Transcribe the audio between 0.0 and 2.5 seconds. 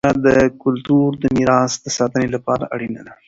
زده کړه د کلتور د میراث د ساتنې